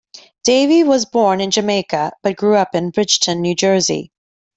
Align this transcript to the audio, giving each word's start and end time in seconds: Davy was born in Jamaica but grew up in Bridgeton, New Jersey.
Davy 0.43 0.83
was 0.83 1.05
born 1.05 1.39
in 1.41 1.51
Jamaica 1.51 2.13
but 2.23 2.35
grew 2.35 2.55
up 2.55 2.73
in 2.73 2.89
Bridgeton, 2.89 3.39
New 3.41 3.53
Jersey. 3.53 4.11